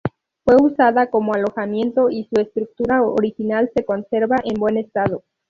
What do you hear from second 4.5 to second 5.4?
buen estado.